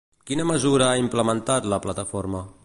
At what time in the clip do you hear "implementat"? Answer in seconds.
1.03-1.69